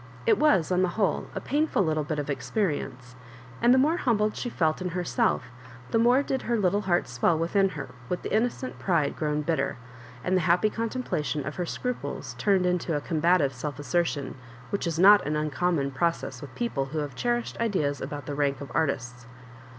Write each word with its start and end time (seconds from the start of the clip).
It 0.25 0.39
was, 0.39 0.71
on 0.71 0.81
the 0.81 0.87
whole, 0.97 1.27
a 1.35 1.39
painful 1.39 1.83
little 1.83 2.03
bit 2.03 2.17
of 2.17 2.27
experience; 2.27 3.15
and 3.61 3.71
the 3.71 3.77
more 3.77 3.97
humbled 3.97 4.35
she 4.35 4.49
felt 4.49 4.81
in 4.81 4.89
herself, 4.89 5.43
the 5.91 5.99
more 5.99 6.23
did 6.23 6.41
her 6.41 6.57
little 6.57 6.81
heart 6.81 7.07
swell 7.07 7.37
within 7.37 7.69
her, 7.69 7.89
with 8.09 8.23
the 8.23 8.29
inno 8.29 8.51
cent 8.51 8.79
pride 8.79 9.15
grown 9.15 9.43
bitter, 9.43 9.77
and 10.23 10.35
the 10.35 10.41
&appy 10.41 10.71
compla 10.71 11.03
cency 11.05 11.45
of 11.45 11.57
her 11.57 11.67
scruples 11.67 12.33
turned 12.39 12.65
into 12.65 12.95
a 12.95 12.99
combative 13.01 13.53
self 13.53 13.77
assertion,* 13.77 14.33
which 14.71 14.87
is 14.87 14.97
not 14.97 15.23
an 15.27 15.35
uncommon 15.35 15.91
pro 15.91 16.09
cess 16.09 16.41
with 16.41 16.55
people 16.55 16.85
who 16.85 16.97
have 16.97 17.13
cherished 17.13 17.55
ideas 17.59 18.01
about 18.01 18.25
the 18.25 18.33
rank 18.33 18.59
of 18.59 18.71
artists. 18.73 19.27